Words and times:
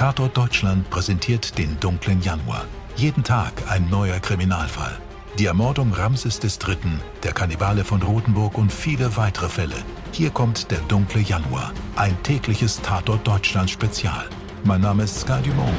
Tatort 0.00 0.34
Deutschland 0.34 0.88
präsentiert 0.88 1.58
den 1.58 1.78
dunklen 1.78 2.22
Januar. 2.22 2.64
Jeden 2.96 3.22
Tag 3.22 3.52
ein 3.68 3.90
neuer 3.90 4.18
Kriminalfall. 4.18 4.96
Die 5.38 5.44
Ermordung 5.44 5.92
Ramses 5.92 6.40
III., 6.42 6.78
der 7.22 7.32
Kannibale 7.32 7.84
von 7.84 8.00
Rothenburg 8.02 8.56
und 8.56 8.72
viele 8.72 9.18
weitere 9.18 9.50
Fälle. 9.50 9.74
Hier 10.12 10.30
kommt 10.30 10.70
der 10.70 10.78
dunkle 10.88 11.20
Januar. 11.20 11.74
Ein 11.96 12.16
tägliches 12.22 12.80
Tatort 12.80 13.28
Deutschland 13.28 13.68
Spezial. 13.68 14.24
Mein 14.64 14.80
Name 14.80 15.02
ist 15.02 15.20
Sky 15.20 15.42
Dumont 15.44 15.76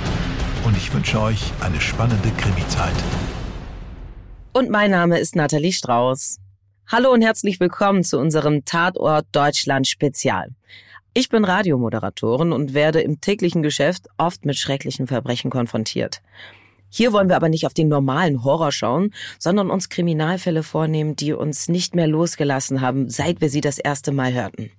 und 0.65 0.77
ich 0.77 0.93
wünsche 0.93 1.19
euch 1.19 1.51
eine 1.61 1.81
spannende 1.81 2.29
Krimi-Zeit. 2.29 2.93
Und 4.53 4.69
mein 4.69 4.91
Name 4.91 5.17
ist 5.17 5.35
Nathalie 5.35 5.73
Strauß. 5.73 6.37
Hallo 6.91 7.11
und 7.11 7.23
herzlich 7.23 7.59
willkommen 7.59 8.03
zu 8.03 8.19
unserem 8.19 8.65
Tatort 8.65 9.25
Deutschland 9.31 9.87
Spezial. 9.87 10.49
Ich 11.13 11.27
bin 11.27 11.43
Radiomoderatorin 11.43 12.53
und 12.53 12.73
werde 12.73 13.01
im 13.01 13.19
täglichen 13.19 13.63
Geschäft 13.63 14.07
oft 14.17 14.45
mit 14.45 14.57
schrecklichen 14.57 15.07
Verbrechen 15.07 15.51
konfrontiert. 15.51 16.21
Hier 16.89 17.11
wollen 17.11 17.27
wir 17.27 17.35
aber 17.35 17.49
nicht 17.49 17.65
auf 17.65 17.73
den 17.73 17.89
normalen 17.89 18.45
Horror 18.45 18.71
schauen, 18.71 19.13
sondern 19.37 19.69
uns 19.69 19.89
Kriminalfälle 19.89 20.63
vornehmen, 20.63 21.17
die 21.17 21.33
uns 21.33 21.67
nicht 21.67 21.95
mehr 21.95 22.07
losgelassen 22.07 22.79
haben, 22.79 23.09
seit 23.09 23.41
wir 23.41 23.49
sie 23.49 23.59
das 23.59 23.77
erste 23.77 24.13
Mal 24.13 24.33
hörten. 24.33 24.71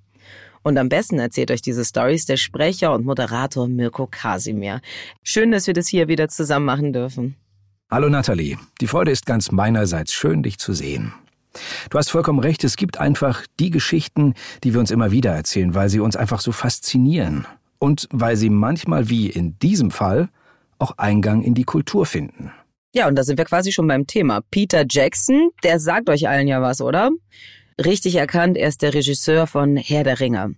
Und 0.62 0.78
am 0.78 0.88
besten 0.88 1.18
erzählt 1.18 1.50
euch 1.50 1.60
diese 1.60 1.84
Stories 1.84 2.24
der 2.24 2.38
Sprecher 2.38 2.94
und 2.94 3.04
Moderator 3.04 3.68
Mirko 3.68 4.06
Kasimir. 4.06 4.80
Schön, 5.22 5.50
dass 5.50 5.66
wir 5.66 5.74
das 5.74 5.88
hier 5.88 6.08
wieder 6.08 6.28
zusammen 6.28 6.64
machen 6.64 6.94
dürfen. 6.94 7.36
Hallo 7.90 8.08
Nathalie, 8.08 8.56
die 8.80 8.86
Freude 8.86 9.10
ist 9.10 9.26
ganz 9.26 9.50
meinerseits. 9.50 10.14
Schön, 10.14 10.42
dich 10.42 10.58
zu 10.58 10.72
sehen. 10.72 11.12
Du 11.90 11.98
hast 11.98 12.10
vollkommen 12.10 12.38
recht, 12.38 12.64
es 12.64 12.76
gibt 12.76 12.98
einfach 12.98 13.46
die 13.60 13.70
Geschichten, 13.70 14.34
die 14.64 14.72
wir 14.72 14.80
uns 14.80 14.90
immer 14.90 15.10
wieder 15.10 15.32
erzählen, 15.32 15.74
weil 15.74 15.88
sie 15.88 16.00
uns 16.00 16.16
einfach 16.16 16.40
so 16.40 16.52
faszinieren 16.52 17.46
und 17.78 18.08
weil 18.12 18.36
sie 18.36 18.50
manchmal, 18.50 19.08
wie 19.08 19.28
in 19.28 19.58
diesem 19.58 19.90
Fall, 19.90 20.28
auch 20.78 20.98
Eingang 20.98 21.42
in 21.42 21.54
die 21.54 21.64
Kultur 21.64 22.06
finden. 22.06 22.52
Ja, 22.94 23.08
und 23.08 23.16
da 23.16 23.24
sind 23.24 23.38
wir 23.38 23.44
quasi 23.44 23.72
schon 23.72 23.86
beim 23.86 24.06
Thema. 24.06 24.42
Peter 24.50 24.84
Jackson, 24.88 25.50
der 25.62 25.80
sagt 25.80 26.10
euch 26.10 26.28
allen 26.28 26.46
ja 26.46 26.60
was, 26.60 26.80
oder? 26.80 27.10
Richtig 27.82 28.16
erkannt, 28.16 28.58
er 28.58 28.68
ist 28.68 28.82
der 28.82 28.92
Regisseur 28.92 29.46
von 29.46 29.76
Herr 29.76 30.04
der 30.04 30.20
Ringe. 30.20 30.54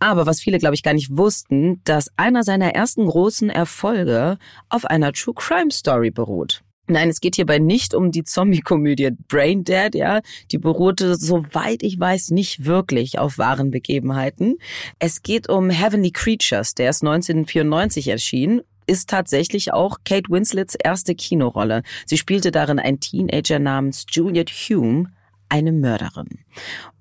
Aber 0.00 0.26
was 0.26 0.40
viele, 0.40 0.58
glaube 0.58 0.74
ich, 0.74 0.82
gar 0.82 0.94
nicht 0.94 1.16
wussten, 1.16 1.80
dass 1.84 2.10
einer 2.16 2.42
seiner 2.42 2.74
ersten 2.74 3.06
großen 3.06 3.50
Erfolge 3.50 4.38
auf 4.68 4.84
einer 4.84 5.12
True 5.12 5.34
Crime 5.34 5.70
Story 5.70 6.10
beruht. 6.10 6.62
Nein, 6.90 7.08
es 7.08 7.20
geht 7.20 7.36
hierbei 7.36 7.58
nicht 7.58 7.94
um 7.94 8.10
die 8.10 8.24
Zombie-Komödie 8.24 9.10
Brain 9.28 9.64
Dead, 9.64 9.94
ja. 9.94 10.20
Die 10.50 10.58
beruhte, 10.58 11.14
soweit 11.14 11.82
ich 11.82 11.98
weiß, 11.98 12.30
nicht 12.30 12.64
wirklich 12.64 13.18
auf 13.18 13.38
wahren 13.38 13.70
Begebenheiten. 13.70 14.58
Es 14.98 15.22
geht 15.22 15.48
um 15.48 15.70
Heavenly 15.70 16.10
Creatures, 16.10 16.74
der 16.74 16.90
ist 16.90 17.02
1994 17.02 18.08
erschienen 18.08 18.62
ist 18.86 19.08
tatsächlich 19.08 19.72
auch 19.72 19.98
Kate 20.04 20.28
Winslets 20.30 20.74
erste 20.74 21.14
Kinorolle. 21.14 21.84
Sie 22.06 22.16
spielte 22.16 22.50
darin 22.50 22.80
einen 22.80 22.98
Teenager 22.98 23.60
namens 23.60 24.04
Juliet 24.10 24.50
Hume, 24.50 25.12
eine 25.48 25.70
Mörderin. 25.70 26.40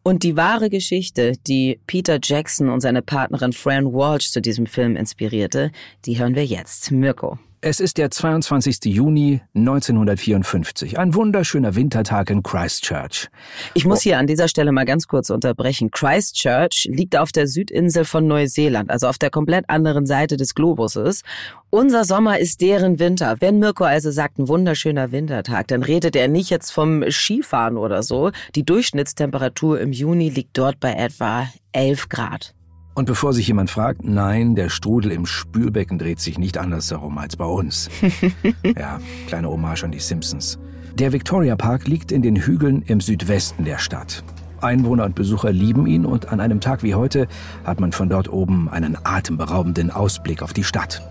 Und 0.03 0.21
die 0.21 0.37
wahre 0.37 0.69
Geschichte, 0.69 1.33
die 1.47 1.79
Peter 1.87 2.19
Jackson 2.21 2.69
und 2.69 2.81
seine 2.81 3.01
Partnerin 3.01 3.53
Fran 3.53 3.91
Walsh 3.91 4.29
zu 4.29 4.39
diesem 4.39 4.67
Film 4.67 4.95
inspirierte, 4.95 5.71
die 6.05 6.19
hören 6.19 6.35
wir 6.35 6.45
jetzt. 6.45 6.91
Mirko. 6.91 7.39
Es 7.61 7.81
ist 7.81 7.97
der 7.97 8.09
22. 8.09 8.85
Juni 8.85 9.41
1954, 9.53 10.97
ein 10.97 11.13
wunderschöner 11.13 11.75
Wintertag 11.75 12.29
in 12.29 12.41
Christchurch. 12.41 13.27
Ich 13.73 13.83
muss 13.83 13.99
hier 13.99 14.17
an 14.17 14.27
dieser 14.27 14.47
Stelle 14.47 14.71
mal 14.71 14.85
ganz 14.85 15.09
kurz 15.09 15.29
unterbrechen. 15.29 15.91
Christchurch 15.91 16.87
liegt 16.89 17.17
auf 17.17 17.33
der 17.33 17.47
Südinsel 17.47 18.05
von 18.05 18.27
Neuseeland, 18.27 18.89
also 18.89 19.07
auf 19.07 19.17
der 19.17 19.29
komplett 19.29 19.65
anderen 19.67 20.05
Seite 20.05 20.37
des 20.37 20.55
Globuses. 20.55 21.23
Unser 21.69 22.05
Sommer 22.05 22.39
ist 22.39 22.61
deren 22.61 22.97
Winter. 22.97 23.35
Wenn 23.41 23.59
Mirko 23.59 23.83
also 23.83 24.09
sagt, 24.09 24.39
ein 24.39 24.47
wunderschöner 24.47 25.11
Wintertag, 25.11 25.67
dann 25.67 25.83
redet 25.83 26.15
er 26.15 26.29
nicht 26.29 26.49
jetzt 26.49 26.71
vom 26.71 27.03
Skifahren 27.11 27.75
oder 27.75 28.03
so. 28.03 28.31
Die 28.55 28.63
Durchschnittstemperatur 28.63 29.81
im 29.81 29.91
Juni 29.91 30.29
liegt 30.29 30.57
dort 30.57 30.79
bei 30.79 30.93
etwa 30.93 31.49
11 31.73 32.07
Grad. 32.07 32.53
Und 32.99 33.05
bevor 33.05 33.31
sich 33.31 33.47
jemand 33.47 33.69
fragt, 33.69 34.03
nein, 34.03 34.55
der 34.55 34.67
Strudel 34.67 35.13
im 35.13 35.25
Spülbecken 35.25 35.97
dreht 35.99 36.19
sich 36.19 36.37
nicht 36.37 36.57
anders 36.57 36.91
herum 36.91 37.17
als 37.17 37.37
bei 37.37 37.45
uns. 37.45 37.89
ja, 38.77 38.99
kleine 39.25 39.47
Hommage 39.47 39.85
an 39.85 39.93
die 39.93 39.99
Simpsons. 39.99 40.59
Der 40.95 41.13
Victoria 41.13 41.55
Park 41.55 41.87
liegt 41.87 42.11
in 42.11 42.21
den 42.21 42.35
Hügeln 42.35 42.81
im 42.87 42.99
Südwesten 42.99 43.63
der 43.63 43.77
Stadt. 43.77 44.25
Einwohner 44.59 45.05
und 45.05 45.15
Besucher 45.15 45.53
lieben 45.53 45.87
ihn 45.87 46.05
und 46.05 46.33
an 46.33 46.41
einem 46.41 46.59
Tag 46.59 46.83
wie 46.83 46.93
heute 46.93 47.29
hat 47.63 47.79
man 47.79 47.93
von 47.93 48.09
dort 48.09 48.29
oben 48.29 48.67
einen 48.67 48.97
atemberaubenden 49.01 49.91
Ausblick 49.91 50.41
auf 50.41 50.51
die 50.51 50.65
Stadt. 50.65 51.01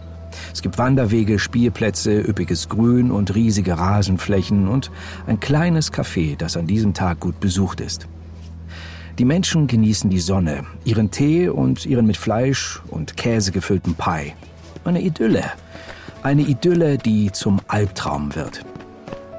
Es 0.52 0.60
gibt 0.60 0.76
Wanderwege, 0.76 1.38
Spielplätze, 1.38 2.20
üppiges 2.20 2.68
Grün 2.68 3.10
und 3.10 3.34
riesige 3.34 3.78
Rasenflächen 3.78 4.68
und 4.68 4.90
ein 5.26 5.40
kleines 5.40 5.90
Café, 5.90 6.36
das 6.36 6.58
an 6.58 6.66
diesem 6.66 6.92
Tag 6.92 7.20
gut 7.20 7.40
besucht 7.40 7.80
ist. 7.80 8.08
Die 9.18 9.24
Menschen 9.24 9.66
genießen 9.66 10.10
die 10.10 10.20
Sonne, 10.20 10.64
ihren 10.84 11.10
Tee 11.10 11.48
und 11.48 11.84
ihren 11.84 12.06
mit 12.06 12.16
Fleisch 12.16 12.80
und 12.88 13.16
Käse 13.16 13.50
gefüllten 13.50 13.96
Pie. 13.96 14.34
Eine 14.84 15.00
Idylle. 15.02 15.42
Eine 16.22 16.42
Idylle, 16.42 16.98
die 16.98 17.32
zum 17.32 17.60
Albtraum 17.66 18.36
wird. 18.36 18.64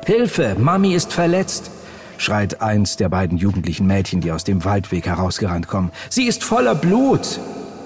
Hilfe, 0.06 0.58
Mami 0.60 0.96
ist 0.96 1.14
verletzt, 1.14 1.72
schreit 2.18 2.62
eins 2.62 2.98
der 2.98 3.08
beiden 3.08 3.38
jugendlichen 3.38 3.88
Mädchen, 3.88 4.20
die 4.20 4.34
aus 4.34 4.44
dem 4.44 4.66
Waldweg 4.66 5.06
herausgerannt 5.06 5.70
kommen. 5.70 5.92
Sie 6.10 6.28
ist 6.28 6.44
voller 6.44 6.76
Blut. 6.76 7.40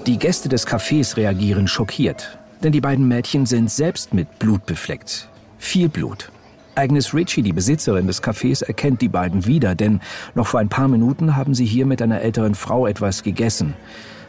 Die 0.06 0.18
Gäste 0.18 0.48
des 0.48 0.66
Cafés 0.66 1.16
reagieren 1.16 1.68
schockiert, 1.68 2.38
denn 2.64 2.72
die 2.72 2.80
beiden 2.80 3.06
Mädchen 3.06 3.46
sind 3.46 3.70
selbst 3.70 4.12
mit 4.12 4.40
Blut 4.40 4.66
befleckt. 4.66 5.28
Viel 5.58 5.88
Blut. 5.88 6.32
Agnes 6.76 7.14
Ritchie, 7.14 7.42
die 7.42 7.52
Besitzerin 7.52 8.06
des 8.06 8.22
Cafés, 8.22 8.64
erkennt 8.64 9.00
die 9.00 9.08
beiden 9.08 9.46
wieder, 9.46 9.74
denn 9.74 10.00
noch 10.34 10.46
vor 10.46 10.60
ein 10.60 10.68
paar 10.68 10.88
Minuten 10.88 11.36
haben 11.36 11.54
sie 11.54 11.64
hier 11.64 11.86
mit 11.86 12.02
einer 12.02 12.20
älteren 12.20 12.54
Frau 12.54 12.86
etwas 12.86 13.22
gegessen. 13.22 13.74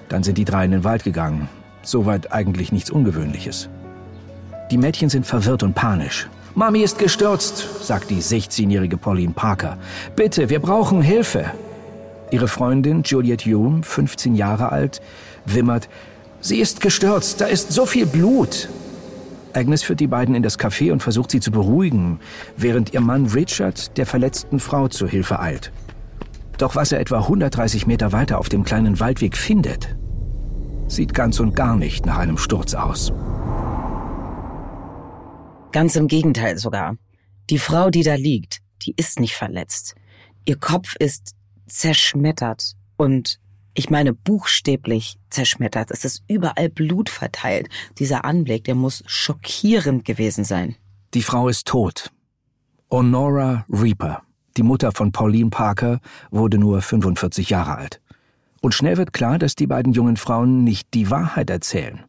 Dann 0.09 0.23
sind 0.23 0.37
die 0.37 0.45
drei 0.45 0.65
in 0.65 0.71
den 0.71 0.83
Wald 0.83 1.03
gegangen. 1.03 1.49
Soweit 1.81 2.31
eigentlich 2.31 2.71
nichts 2.71 2.89
Ungewöhnliches. 2.89 3.69
Die 4.71 4.77
Mädchen 4.77 5.09
sind 5.09 5.25
verwirrt 5.25 5.63
und 5.63 5.75
panisch. 5.75 6.27
Mami 6.55 6.81
ist 6.81 6.99
gestürzt, 6.99 7.85
sagt 7.85 8.09
die 8.09 8.21
16-jährige 8.21 8.97
Pauline 8.97 9.33
Parker. 9.33 9.77
Bitte, 10.15 10.49
wir 10.49 10.59
brauchen 10.59 11.01
Hilfe. 11.01 11.51
Ihre 12.31 12.47
Freundin 12.47 13.03
Juliette 13.03 13.49
Hume, 13.51 13.83
15 13.83 14.35
Jahre 14.35 14.71
alt, 14.71 15.01
wimmert. 15.45 15.89
Sie 16.41 16.59
ist 16.59 16.81
gestürzt, 16.81 17.41
da 17.41 17.45
ist 17.45 17.71
so 17.71 17.85
viel 17.85 18.05
Blut. 18.05 18.69
Agnes 19.55 19.83
führt 19.83 20.01
die 20.01 20.07
beiden 20.07 20.35
in 20.35 20.43
das 20.43 20.59
Café 20.59 20.91
und 20.91 21.01
versucht 21.01 21.31
sie 21.31 21.39
zu 21.39 21.49
beruhigen, 21.49 22.19
während 22.57 22.93
ihr 22.93 23.01
Mann 23.01 23.27
Richard 23.27 23.97
der 23.97 24.05
verletzten 24.05 24.59
Frau 24.59 24.87
zu 24.89 25.07
Hilfe 25.07 25.39
eilt. 25.39 25.71
Doch 26.57 26.75
was 26.75 26.91
er 26.91 26.99
etwa 26.99 27.19
130 27.19 27.87
Meter 27.87 28.11
weiter 28.11 28.39
auf 28.39 28.49
dem 28.49 28.63
kleinen 28.63 28.99
Waldweg 28.99 29.37
findet, 29.37 29.95
sieht 30.87 31.13
ganz 31.13 31.39
und 31.39 31.55
gar 31.55 31.75
nicht 31.75 32.05
nach 32.05 32.17
einem 32.17 32.37
Sturz 32.37 32.73
aus. 32.73 33.13
Ganz 35.71 35.95
im 35.95 36.07
Gegenteil 36.07 36.57
sogar. 36.57 36.97
Die 37.49 37.59
Frau, 37.59 37.89
die 37.89 38.03
da 38.03 38.15
liegt, 38.15 38.59
die 38.83 38.93
ist 38.95 39.19
nicht 39.19 39.35
verletzt. 39.35 39.95
Ihr 40.45 40.57
Kopf 40.57 40.95
ist 40.99 41.35
zerschmettert 41.67 42.73
und 42.97 43.39
ich 43.75 43.89
meine 43.89 44.13
buchstäblich 44.13 45.19
zerschmettert. 45.29 45.91
Es 45.91 46.05
ist 46.05 46.23
überall 46.27 46.69
Blut 46.69 47.09
verteilt. 47.09 47.69
Dieser 47.99 48.25
Anblick, 48.25 48.63
der 48.63 48.75
muss 48.75 49.03
schockierend 49.05 50.05
gewesen 50.05 50.43
sein. 50.43 50.75
Die 51.13 51.21
Frau 51.21 51.47
ist 51.47 51.67
tot. 51.67 52.11
Honora 52.89 53.65
Reaper, 53.69 54.23
die 54.57 54.63
Mutter 54.63 54.91
von 54.91 55.11
Pauline 55.11 55.49
Parker, 55.49 55.99
wurde 56.31 56.57
nur 56.57 56.81
45 56.81 57.49
Jahre 57.49 57.75
alt. 57.75 58.01
Und 58.61 58.73
schnell 58.73 58.97
wird 58.97 59.13
klar, 59.13 59.37
dass 59.37 59.55
die 59.55 59.67
beiden 59.67 59.93
jungen 59.93 60.17
Frauen 60.17 60.63
nicht 60.63 60.93
die 60.93 61.11
Wahrheit 61.11 61.49
erzählen. 61.49 62.03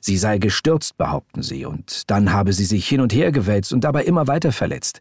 Sie 0.00 0.16
sei 0.16 0.38
gestürzt, 0.38 0.96
behaupten 0.96 1.42
sie, 1.42 1.64
und 1.64 2.10
dann 2.10 2.32
habe 2.32 2.52
sie 2.52 2.64
sich 2.64 2.86
hin 2.86 3.00
und 3.00 3.12
her 3.12 3.32
gewälzt 3.32 3.72
und 3.72 3.82
dabei 3.82 4.04
immer 4.04 4.26
weiter 4.26 4.52
verletzt. 4.52 5.00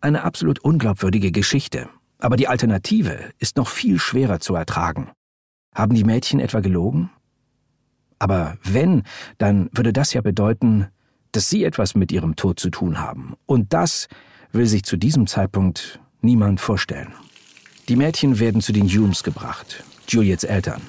Eine 0.00 0.24
absolut 0.24 0.58
unglaubwürdige 0.58 1.32
Geschichte. 1.32 1.88
Aber 2.18 2.36
die 2.36 2.46
Alternative 2.46 3.30
ist 3.38 3.56
noch 3.56 3.68
viel 3.68 3.98
schwerer 3.98 4.38
zu 4.38 4.54
ertragen. 4.54 5.10
Haben 5.74 5.94
die 5.94 6.04
Mädchen 6.04 6.40
etwa 6.40 6.60
gelogen? 6.60 7.10
Aber 8.18 8.56
wenn, 8.62 9.02
dann 9.38 9.68
würde 9.72 9.92
das 9.92 10.12
ja 10.12 10.20
bedeuten, 10.20 10.88
dass 11.32 11.48
sie 11.48 11.64
etwas 11.64 11.94
mit 11.94 12.12
ihrem 12.12 12.36
Tod 12.36 12.60
zu 12.60 12.70
tun 12.70 13.00
haben. 13.00 13.34
Und 13.46 13.72
das 13.72 14.08
will 14.52 14.66
sich 14.66 14.84
zu 14.84 14.96
diesem 14.96 15.26
Zeitpunkt 15.26 15.98
niemand 16.20 16.60
vorstellen. 16.60 17.12
Die 17.88 17.96
Mädchen 17.96 18.38
werden 18.38 18.60
zu 18.60 18.72
den 18.72 18.88
Humes 18.88 19.24
gebracht, 19.24 19.82
Juliets 20.06 20.44
Eltern. 20.44 20.82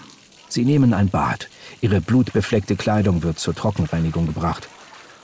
Sie 0.48 0.66
nehmen 0.66 0.94
ein 0.94 1.10
Bad. 1.10 1.50
Ihre 1.82 2.00
blutbefleckte 2.00 2.76
Kleidung 2.76 3.24
wird 3.24 3.40
zur 3.40 3.56
Trockenreinigung 3.56 4.28
gebracht. 4.28 4.70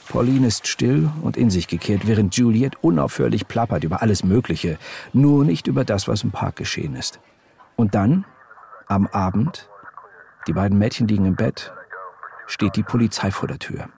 Pauline 0.07 0.47
ist 0.47 0.67
still 0.67 1.11
und 1.21 1.37
in 1.37 1.51
sich 1.51 1.67
gekehrt, 1.67 2.07
während 2.07 2.35
Juliet 2.35 2.77
unaufhörlich 2.81 3.47
plappert 3.47 3.83
über 3.83 4.01
alles 4.01 4.23
Mögliche, 4.23 4.79
nur 5.13 5.45
nicht 5.45 5.67
über 5.67 5.85
das, 5.85 6.07
was 6.07 6.23
im 6.23 6.31
Park 6.31 6.55
geschehen 6.55 6.95
ist. 6.95 7.19
Und 7.75 7.93
dann, 7.93 8.25
am 8.89 9.07
Abend, 9.07 9.69
die 10.47 10.53
beiden 10.53 10.77
Mädchen 10.77 11.07
liegen 11.07 11.25
im 11.25 11.35
Bett, 11.35 11.71
steht 12.47 12.75
die 12.75 12.83
Polizei 12.83 13.31
vor 13.31 13.47
der 13.47 13.59
Tür. 13.59 13.89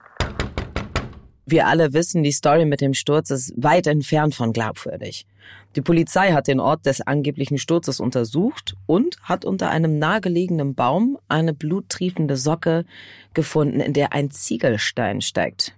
Wir 1.44 1.66
alle 1.66 1.92
wissen, 1.92 2.22
die 2.22 2.30
Story 2.30 2.64
mit 2.66 2.80
dem 2.80 2.94
Sturz 2.94 3.30
ist 3.30 3.52
weit 3.56 3.86
entfernt 3.86 4.34
von 4.34 4.52
glaubwürdig. 4.52 5.26
Die 5.74 5.80
Polizei 5.80 6.32
hat 6.32 6.46
den 6.46 6.60
Ort 6.60 6.86
des 6.86 7.00
angeblichen 7.00 7.58
Sturzes 7.58 7.98
untersucht 7.98 8.76
und 8.86 9.16
hat 9.22 9.44
unter 9.44 9.70
einem 9.70 9.98
nahegelegenen 9.98 10.74
Baum 10.74 11.18
eine 11.28 11.52
bluttriefende 11.52 12.36
Socke 12.36 12.84
gefunden, 13.34 13.80
in 13.80 13.92
der 13.92 14.12
ein 14.12 14.30
Ziegelstein 14.30 15.20
steckt. 15.20 15.74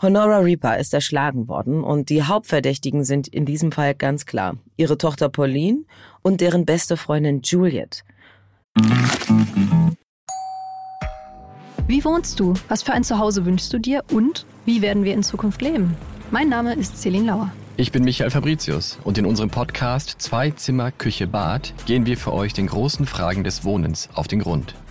Honora 0.00 0.38
Reaper 0.38 0.78
ist 0.78 0.94
erschlagen 0.94 1.48
worden 1.48 1.82
und 1.82 2.08
die 2.08 2.22
Hauptverdächtigen 2.22 3.02
sind 3.02 3.26
in 3.26 3.44
diesem 3.44 3.72
Fall 3.72 3.96
ganz 3.96 4.26
klar 4.26 4.56
ihre 4.76 4.96
Tochter 4.96 5.28
Pauline 5.28 5.84
und 6.22 6.40
deren 6.40 6.64
beste 6.64 6.96
Freundin 6.96 7.40
Juliet. 7.42 8.04
Wie 11.88 12.04
wohnst 12.04 12.38
du? 12.38 12.54
Was 12.68 12.84
für 12.84 12.92
ein 12.92 13.02
Zuhause 13.02 13.44
wünschst 13.44 13.72
du 13.72 13.80
dir? 13.80 14.04
Und 14.12 14.46
wie 14.66 14.82
werden 14.82 15.02
wir 15.02 15.14
in 15.14 15.24
Zukunft 15.24 15.62
leben? 15.62 15.96
Mein 16.30 16.48
Name 16.48 16.74
ist 16.74 17.00
Celine 17.00 17.26
Lauer. 17.26 17.50
Ich 17.76 17.90
bin 17.90 18.04
Michael 18.04 18.30
Fabricius 18.30 19.00
und 19.02 19.18
in 19.18 19.26
unserem 19.26 19.50
Podcast 19.50 20.16
Zwei 20.18 20.52
Zimmer, 20.52 20.92
Küche, 20.92 21.26
Bad 21.26 21.74
gehen 21.86 22.06
wir 22.06 22.16
für 22.16 22.32
euch 22.32 22.52
den 22.52 22.68
großen 22.68 23.06
Fragen 23.06 23.42
des 23.42 23.64
Wohnens 23.64 24.08
auf 24.14 24.28
den 24.28 24.40
Grund. 24.40 24.76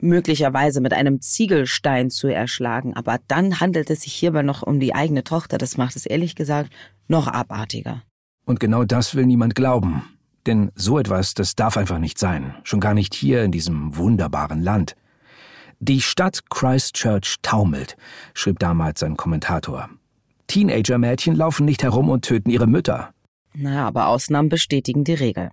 möglicherweise 0.00 0.80
mit 0.80 0.92
einem 0.92 1.20
Ziegelstein 1.20 2.10
zu 2.10 2.28
erschlagen. 2.28 2.94
Aber 2.94 3.18
dann 3.28 3.60
handelt 3.60 3.90
es 3.90 4.02
sich 4.02 4.12
hierbei 4.12 4.42
noch 4.42 4.62
um 4.62 4.80
die 4.80 4.94
eigene 4.94 5.24
Tochter. 5.24 5.58
Das 5.58 5.76
macht 5.76 5.96
es 5.96 6.06
ehrlich 6.06 6.34
gesagt 6.34 6.70
noch 7.08 7.26
abartiger. 7.26 8.02
Und 8.44 8.60
genau 8.60 8.84
das 8.84 9.14
will 9.14 9.26
niemand 9.26 9.54
glauben. 9.54 10.04
Denn 10.46 10.70
so 10.74 10.98
etwas, 10.98 11.34
das 11.34 11.54
darf 11.54 11.76
einfach 11.76 11.98
nicht 11.98 12.18
sein. 12.18 12.54
Schon 12.62 12.80
gar 12.80 12.94
nicht 12.94 13.14
hier 13.14 13.42
in 13.42 13.52
diesem 13.52 13.96
wunderbaren 13.96 14.62
Land. 14.62 14.96
Die 15.80 16.00
Stadt 16.00 16.48
Christchurch 16.50 17.36
taumelt, 17.42 17.96
schrieb 18.34 18.58
damals 18.58 19.02
ein 19.02 19.16
Kommentator. 19.16 19.88
Teenager-Mädchen 20.48 21.36
laufen 21.36 21.66
nicht 21.66 21.82
herum 21.82 22.08
und 22.08 22.24
töten 22.24 22.50
ihre 22.50 22.66
Mütter. 22.66 23.10
Na, 23.54 23.86
aber 23.86 24.08
Ausnahmen 24.08 24.48
bestätigen 24.48 25.04
die 25.04 25.14
Regel. 25.14 25.50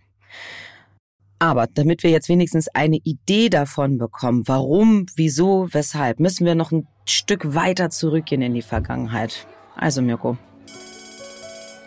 Aber 1.40 1.68
damit 1.68 2.04
wir 2.04 2.12
jetzt 2.12 2.30
wenigstens 2.30 2.68
eine 2.70 2.98
Idee 2.98 3.50
davon 3.50 3.98
bekommen, 3.98 4.44
warum, 4.46 5.06
wieso, 5.16 5.68
weshalb, 5.72 6.20
müssen 6.20 6.46
wir 6.46 6.56
noch 6.56 6.72
ein 6.72 6.88
Stück 7.06 7.54
weiter 7.54 7.90
zurückgehen 7.90 8.42
in 8.42 8.54
die 8.54 8.62
Vergangenheit. 8.62 9.46
Also 9.76 10.02
Mirko. 10.02 10.38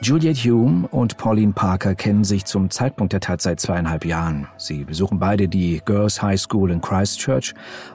Juliet 0.00 0.36
Hume 0.44 0.86
und 0.88 1.16
Pauline 1.16 1.54
Parker 1.54 1.96
kennen 1.96 2.22
sich 2.22 2.44
zum 2.44 2.70
Zeitpunkt 2.70 3.12
der 3.12 3.20
Tat 3.20 3.42
seit 3.42 3.58
zweieinhalb 3.58 4.04
Jahren. 4.04 4.46
Sie 4.56 4.84
besuchen 4.84 5.18
beide 5.18 5.48
die 5.48 5.82
Girls 5.84 6.22
High 6.22 6.40
School 6.40 6.70
in 6.70 6.80
Christchurch 6.80 7.52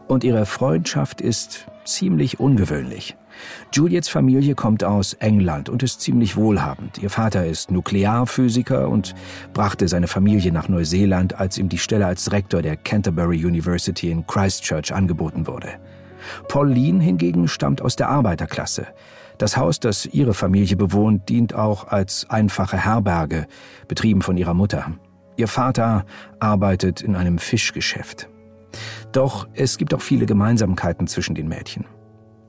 und 0.09 0.25
ihre 0.25 0.45
Freundschaft 0.45 1.21
ist 1.21 1.67
ziemlich 1.85 2.41
ungewöhnlich. 2.41 3.15
Juliets 3.71 4.09
Familie 4.09 4.55
kommt 4.55 4.83
aus 4.83 5.13
England 5.13 5.69
und 5.69 5.83
ist 5.83 6.01
ziemlich 6.01 6.35
wohlhabend. 6.35 6.97
Ihr 6.99 7.09
Vater 7.09 7.45
ist 7.45 7.71
Nuklearphysiker 7.71 8.89
und 8.89 9.15
brachte 9.53 9.87
seine 9.87 10.07
Familie 10.07 10.51
nach 10.51 10.69
Neuseeland, 10.69 11.39
als 11.39 11.57
ihm 11.57 11.69
die 11.69 11.77
Stelle 11.77 12.05
als 12.05 12.31
Rektor 12.31 12.61
der 12.61 12.77
Canterbury 12.77 13.45
University 13.45 14.11
in 14.11 14.25
Christchurch 14.27 14.93
angeboten 14.93 15.47
wurde. 15.47 15.79
Pauline 16.47 17.03
hingegen 17.03 17.47
stammt 17.47 17.81
aus 17.81 17.95
der 17.95 18.09
Arbeiterklasse. 18.09 18.87
Das 19.37 19.57
Haus, 19.57 19.79
das 19.79 20.05
ihre 20.05 20.33
Familie 20.33 20.77
bewohnt, 20.77 21.27
dient 21.29 21.53
auch 21.53 21.87
als 21.87 22.29
einfache 22.29 22.77
Herberge, 22.77 23.47
betrieben 23.87 24.21
von 24.21 24.37
ihrer 24.37 24.53
Mutter. 24.53 24.91
Ihr 25.35 25.47
Vater 25.47 26.05
arbeitet 26.39 27.01
in 27.01 27.15
einem 27.15 27.39
Fischgeschäft. 27.39 28.29
Doch 29.11 29.47
es 29.53 29.77
gibt 29.77 29.93
auch 29.93 30.01
viele 30.01 30.25
Gemeinsamkeiten 30.25 31.07
zwischen 31.07 31.35
den 31.35 31.47
Mädchen. 31.47 31.85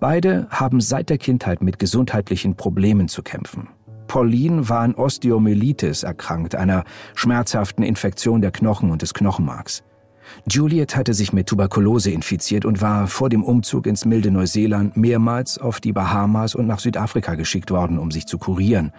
Beide 0.07 0.47
haben 0.51 0.83
seit 0.83 1.09
der 1.09 1.17
Kindheit 1.17 1.63
mit 1.63 1.79
gesundheitlichen 1.79 2.57
Problemen 2.57 3.09
zu 3.09 3.23
kämpfen. 3.23 3.71
Pauline 4.07 4.69
war 4.69 4.81
an 4.81 4.95
Osteomyelitis 4.95 6.03
erkrankt, 6.03 6.55
einer 6.55 6.85
schmerzhaften 7.15 7.83
Infektion 7.83 8.43
der 8.43 8.51
Knochen 8.51 8.91
und 8.91 9.01
des 9.01 9.15
Knochenmarks. 9.15 9.83
Juliet 10.47 10.95
hatte 10.95 11.15
sich 11.15 11.33
mit 11.33 11.47
Tuberkulose 11.47 12.11
infiziert 12.11 12.67
und 12.67 12.83
war 12.83 13.07
vor 13.07 13.31
dem 13.31 13.43
Umzug 13.43 13.87
ins 13.87 14.05
milde 14.05 14.31
Neuseeland 14.31 14.95
mehrmals 14.99 15.57
auf 15.57 15.81
die 15.81 15.95
Bahamas 15.95 16.55
und 16.55 16.67
nach 16.67 16.81
Südafrika 16.81 17.35
geschickt 17.35 17.71
worden, 17.71 17.99
um 17.99 18.11
sich 18.11 18.27
zu 18.27 18.37
kurieren. 18.37 18.93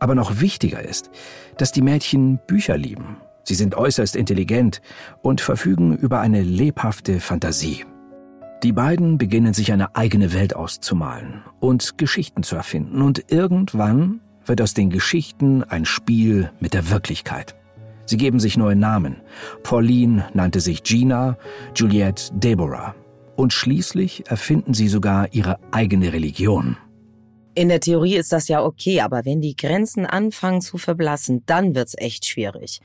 Aber 0.00 0.16
noch 0.16 0.40
wichtiger 0.40 0.82
ist, 0.82 1.10
dass 1.58 1.70
die 1.70 1.82
Mädchen 1.82 2.40
Bücher 2.48 2.76
lieben. 2.76 3.18
Sie 3.44 3.54
sind 3.54 3.76
äußerst 3.76 4.16
intelligent 4.16 4.82
und 5.22 5.40
verfügen 5.40 5.96
über 5.96 6.18
eine 6.18 6.42
lebhafte 6.42 7.20
Fantasie. 7.20 7.84
Die 8.64 8.72
beiden 8.72 9.18
beginnen 9.18 9.52
sich 9.52 9.72
eine 9.72 9.94
eigene 9.94 10.32
Welt 10.32 10.56
auszumalen 10.56 11.42
und 11.60 11.98
Geschichten 11.98 12.42
zu 12.42 12.56
erfinden 12.56 13.02
und 13.02 13.30
irgendwann 13.30 14.22
wird 14.46 14.62
aus 14.62 14.72
den 14.72 14.88
Geschichten 14.88 15.62
ein 15.64 15.84
Spiel 15.84 16.50
mit 16.60 16.72
der 16.72 16.88
Wirklichkeit. 16.88 17.56
Sie 18.06 18.16
geben 18.16 18.40
sich 18.40 18.56
neue 18.56 18.74
Namen. 18.74 19.20
Pauline 19.64 20.28
nannte 20.32 20.60
sich 20.60 20.82
Gina, 20.82 21.36
Juliette 21.76 22.32
Deborah. 22.32 22.94
Und 23.36 23.52
schließlich 23.52 24.30
erfinden 24.30 24.72
sie 24.72 24.88
sogar 24.88 25.34
ihre 25.34 25.58
eigene 25.70 26.14
Religion. 26.14 26.78
In 27.54 27.68
der 27.68 27.80
Theorie 27.80 28.16
ist 28.16 28.32
das 28.32 28.48
ja 28.48 28.64
okay, 28.64 29.02
aber 29.02 29.26
wenn 29.26 29.42
die 29.42 29.56
Grenzen 29.56 30.06
anfangen 30.06 30.62
zu 30.62 30.78
verblassen, 30.78 31.42
dann 31.44 31.74
wird's 31.74 31.96
echt 31.98 32.24
schwierig. 32.24 32.80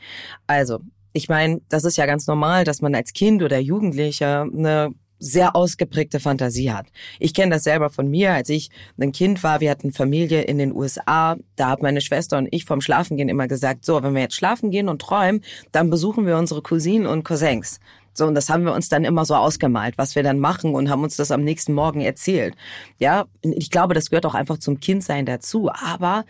Also, 0.45 0.79
ich 1.13 1.29
meine, 1.29 1.61
das 1.69 1.85
ist 1.85 1.95
ja 1.95 2.05
ganz 2.05 2.27
normal, 2.27 2.65
dass 2.65 2.81
man 2.81 2.95
als 2.95 3.13
Kind 3.13 3.41
oder 3.41 3.59
Jugendlicher 3.59 4.41
eine 4.41 4.93
sehr 5.19 5.55
ausgeprägte 5.55 6.19
Fantasie 6.19 6.71
hat. 6.71 6.87
Ich 7.19 7.33
kenne 7.33 7.55
das 7.55 7.63
selber 7.63 7.89
von 7.89 8.09
mir, 8.09 8.33
als 8.33 8.49
ich 8.49 8.69
ein 8.99 9.11
Kind 9.11 9.43
war, 9.43 9.59
wir 9.59 9.69
hatten 9.69 9.91
Familie 9.91 10.41
in 10.41 10.57
den 10.57 10.73
USA, 10.73 11.37
da 11.55 11.67
haben 11.67 11.83
meine 11.83 12.01
Schwester 12.01 12.37
und 12.37 12.47
ich 12.51 12.65
vom 12.65 12.81
Schlafengehen 12.81 13.29
immer 13.29 13.47
gesagt, 13.47 13.85
so, 13.85 14.01
wenn 14.01 14.15
wir 14.15 14.21
jetzt 14.21 14.35
schlafen 14.35 14.71
gehen 14.71 14.89
und 14.89 15.01
träumen, 15.01 15.41
dann 15.71 15.89
besuchen 15.89 16.25
wir 16.25 16.37
unsere 16.37 16.61
Cousinen 16.61 17.05
und 17.05 17.23
Cousins. 17.23 17.79
So, 18.13 18.25
und 18.25 18.35
das 18.35 18.49
haben 18.49 18.65
wir 18.65 18.73
uns 18.73 18.89
dann 18.89 19.05
immer 19.05 19.23
so 19.23 19.35
ausgemalt, 19.35 19.97
was 19.97 20.15
wir 20.15 20.23
dann 20.23 20.39
machen 20.39 20.75
und 20.75 20.89
haben 20.89 21.03
uns 21.03 21.15
das 21.15 21.31
am 21.31 21.43
nächsten 21.43 21.73
Morgen 21.73 22.01
erzählt. 22.01 22.55
Ja, 22.97 23.27
ich 23.41 23.71
glaube, 23.71 23.93
das 23.93 24.09
gehört 24.09 24.25
auch 24.25 24.35
einfach 24.35 24.57
zum 24.57 24.79
Kindsein 24.81 25.25
dazu. 25.25 25.69
Aber 25.71 26.25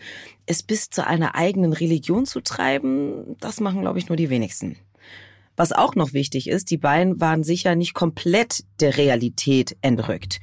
es 0.46 0.62
bis 0.62 0.90
zu 0.90 1.04
einer 1.04 1.34
eigenen 1.34 1.72
Religion 1.72 2.26
zu 2.26 2.42
treiben, 2.42 3.36
das 3.40 3.60
machen, 3.60 3.80
glaube 3.80 3.98
ich, 3.98 4.08
nur 4.08 4.16
die 4.16 4.30
wenigsten. 4.30 4.76
Was 5.60 5.72
auch 5.72 5.94
noch 5.94 6.14
wichtig 6.14 6.48
ist, 6.48 6.70
die 6.70 6.78
beiden 6.78 7.20
waren 7.20 7.44
sicher 7.44 7.74
nicht 7.74 7.92
komplett 7.92 8.64
der 8.80 8.96
Realität 8.96 9.76
entrückt. 9.82 10.40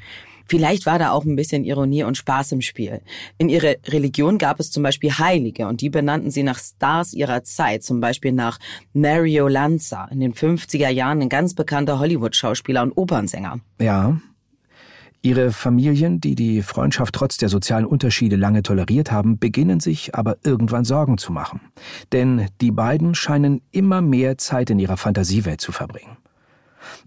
Vielleicht 0.48 0.86
war 0.86 1.00
da 1.00 1.10
auch 1.10 1.26
ein 1.26 1.36
bisschen 1.36 1.64
Ironie 1.64 2.04
und 2.04 2.18
Spaß 2.18 2.52
im 2.52 2.62
Spiel. 2.62 3.02
In 3.40 3.50
ihrer 3.50 3.78
Religion 3.88 4.38
gab 4.38 4.60
es 4.60 4.70
zum 4.70 4.84
Beispiel 4.84 5.18
Heilige 5.18 5.66
und 5.68 5.82
die 5.82 5.90
benannten 5.90 6.30
sie 6.30 6.44
nach 6.44 6.60
Stars 6.60 7.14
ihrer 7.14 7.44
Zeit, 7.44 7.82
zum 7.82 8.00
Beispiel 8.00 8.32
nach 8.32 8.60
Mario 8.94 9.48
Lanza, 9.48 10.06
in 10.12 10.20
den 10.20 10.36
50er 10.36 10.90
Jahren 10.90 11.20
ein 11.24 11.30
ganz 11.30 11.56
bekannter 11.56 11.98
Hollywood-Schauspieler 11.98 12.84
und 12.84 12.92
Opernsänger. 12.92 13.60
Ja, 13.82 14.20
Ihre 15.22 15.52
Familien, 15.52 16.22
die 16.22 16.36
die 16.36 16.62
Freundschaft 16.62 17.16
trotz 17.16 17.38
der 17.38 17.50
sozialen 17.50 17.86
Unterschiede 17.86 18.36
lange 18.36 18.64
toleriert 18.64 19.12
haben, 19.12 19.40
beginnen 19.40 19.80
sich 19.80 20.16
aber 20.16 20.38
irgendwann 20.44 20.86
Sorgen 20.86 21.18
zu 21.18 21.32
machen. 21.32 21.62
Denn 22.12 22.48
die 22.62 22.72
beiden 22.72 23.16
scheinen 23.16 23.62
immer 23.72 24.02
mehr 24.02 24.38
Zeit 24.38 24.70
in 24.70 24.80
ihrer 24.80 24.98
Fantasiewelt 24.98 25.60
zu 25.60 25.72
verbringen. 25.72 26.18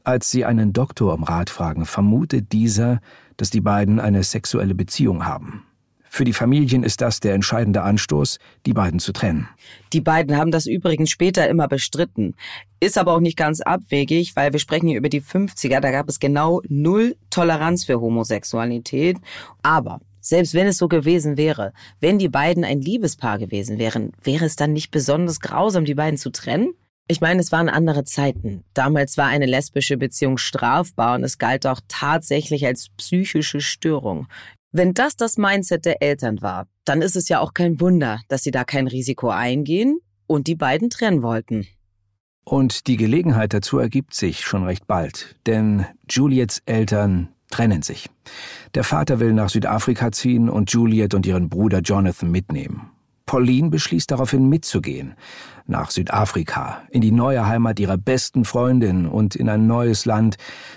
Als 0.05 0.31
sie 0.31 0.45
einen 0.45 0.73
Doktor 0.73 1.15
um 1.15 1.23
Rat 1.25 1.51
fragen, 1.51 1.87
vermutet 1.87 2.53
dieser, 2.53 3.01
dass 3.37 3.51
die 3.51 3.61
beiden 3.61 4.01
eine 4.01 4.23
sexuelle 4.23 4.75
Beziehung 4.75 5.25
haben. 5.25 5.65
Für 6.13 6.25
die 6.25 6.33
Familien 6.33 6.83
ist 6.83 7.03
das 7.03 7.21
der 7.21 7.35
entscheidende 7.35 7.83
Anstoß, 7.83 8.41
die 8.67 8.73
beiden 8.73 8.99
zu 8.99 9.13
trennen. 9.13 9.49
Die 9.93 10.01
beiden 10.01 10.37
haben 10.37 10.51
das 10.51 10.67
übrigens 10.67 11.09
später 11.09 11.49
immer 11.49 11.69
bestritten. 11.69 12.35
Ist 12.81 12.99
aber 12.99 13.15
auch 13.15 13.21
nicht 13.21 13.37
ganz 13.37 13.61
abwegig, 13.61 14.35
weil 14.35 14.53
wir 14.53 14.59
sprechen 14.59 14.89
hier 14.89 14.99
über 14.99 15.09
die 15.09 15.23
50er, 15.23 15.79
da 15.79 15.93
gab 15.93 16.09
es 16.09 16.19
genau 16.19 16.63
null 16.69 17.15
Toleranz 17.31 17.85
für 17.85 18.01
Homosexualität. 18.01 19.19
Aber 19.63 20.01
selbst 20.21 20.53
wenn 20.53 20.67
es 20.67 20.79
so 20.79 20.89
gewesen 20.89 21.37
wäre, 21.37 21.73
wenn 22.01 22.19
die 22.19 22.29
beiden 22.29 22.65
ein 22.65 22.81
Liebespaar 22.81 23.39
gewesen 23.39 23.79
wären, 23.79 24.11
wäre 24.21 24.47
es 24.47 24.57
dann 24.57 24.73
nicht 24.73 24.91
besonders 24.91 25.39
grausam, 25.39 25.85
die 25.85 25.95
beiden 25.95 26.19
zu 26.19 26.31
trennen? 26.31 26.75
Ich 27.07 27.21
meine, 27.21 27.41
es 27.41 27.53
waren 27.53 27.69
andere 27.69 28.03
Zeiten. 28.03 28.65
Damals 28.75 29.17
war 29.17 29.29
eine 29.29 29.47
lesbische 29.47 29.97
Beziehung 29.97 30.39
strafbar 30.39 31.15
und 31.15 31.23
es 31.23 31.39
galt 31.39 31.69
auch 31.69 31.81
tatsächlich 31.87 32.67
als 32.67 32.89
psychische 32.97 33.61
Störung. 33.61 34.27
Wenn 34.73 34.95
das 34.95 35.17
das 35.17 35.37
Mindset 35.37 35.85
der 35.85 36.01
Eltern 36.01 36.43
war, 36.43 36.69
dann 36.85 37.03
ist 37.03 37.17
es 37.17 37.29
ja 37.29 37.41
auch 37.41 37.55
kein 37.55 37.81
Wunder, 37.81 38.21
dass 38.29 38.45
sie 38.45 38.53
da 38.53 38.63
kein 38.63 38.87
Risiko 38.87 39.29
eingehen 39.29 39.99
und 40.29 40.47
die 40.47 40.55
beiden 40.55 40.91
trennen 40.91 41.23
wollten. 41.23 41.67
Und 42.45 42.87
die 42.87 42.97
Gelegenheit 42.97 43.53
dazu 43.53 43.79
ergibt 43.79 44.15
sich 44.15 44.43
schon 44.43 44.63
recht 44.63 44.87
bald, 44.87 45.35
denn 45.47 45.87
Juliets 46.09 46.63
Eltern 46.67 47.31
trennen 47.51 47.83
sich. 47.83 48.09
Der 48.75 48.85
Vater 48.85 49.19
will 49.19 49.33
nach 49.33 49.49
Südafrika 49.49 50.13
ziehen 50.13 50.49
und 50.49 50.71
Juliet 50.71 51.15
und 51.15 51.27
ihren 51.27 51.49
Bruder 51.49 51.81
Jonathan 51.81 52.31
mitnehmen. 52.31 52.91
Pauline 53.27 53.71
beschließt 53.71 54.11
daraufhin 54.11 54.49
mitzugehen. 54.49 55.15
Nach 55.67 55.91
Südafrika, 55.91 56.83
in 56.91 57.01
die 57.01 57.13
neue 57.13 57.47
Heimat 57.47 57.81
ihrer 57.81 57.97
besten 57.97 58.45
Freundin 58.45 59.07
und 59.07 59.35
in 59.35 59.49
ein 59.49 59.67
neues 59.67 60.05
Land, 60.05 60.37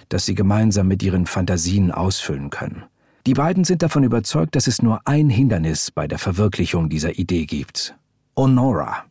das 0.10 0.26
sie 0.26 0.36
gemeinsam 0.36 0.88
mit 0.88 1.02
ihren 1.04 1.28
Fantasien 1.28 1.92
ausfüllen 1.92 2.50
können. 2.50 2.86
Die 3.26 3.34
beiden 3.34 3.64
sind 3.64 3.82
davon 3.82 4.04
überzeugt, 4.04 4.56
dass 4.56 4.68
es 4.68 4.82
nur 4.82 5.00
ein 5.06 5.30
Hindernis 5.30 5.92
bei 5.92 6.08
der 6.08 6.20
Verwirklichung 6.20 6.90
dieser 6.90 7.18
Idee 7.18 7.46
gibt. 7.46 7.96
Honora, 8.36 9.06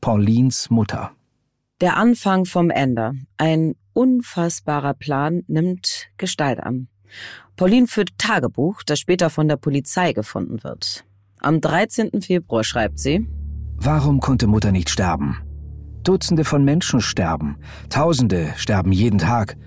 Paulines 0.00 0.70
Mutter. 0.70 1.10
Der 1.82 1.98
Anfang 1.98 2.46
vom 2.46 2.70
Ende. 2.70 3.12
Ein 3.36 3.74
unfassbarer 3.92 4.94
Plan 4.94 5.42
nimmt 5.46 6.08
Gestalt 6.16 6.60
an. 6.60 6.88
Pauline 7.56 7.86
führt 7.86 8.16
Tagebuch, 8.16 8.82
das 8.82 8.98
später 8.98 9.28
von 9.28 9.46
der 9.46 9.56
Polizei 9.56 10.14
gefunden 10.14 10.62
wird. 10.64 11.04
Am 11.40 11.60
13. 11.60 12.22
Februar 12.22 12.64
schreibt 12.64 12.98
sie, 12.98 13.28
Warum 13.76 14.20
konnte 14.20 14.46
Mutter 14.46 14.72
nicht 14.72 14.88
sterben? 14.88 15.36
Dutzende 16.02 16.44
von 16.44 16.64
Menschen 16.64 17.02
sterben, 17.02 17.58
Tausende 17.90 18.54
sterben 18.56 18.92
jeden 18.92 19.18
Tag. 19.18 19.58